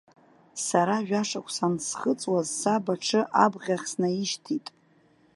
[0.65, 4.65] Сара жәашықәса ансхыҵуаз саб аҽы абӷахь снаишьҭит.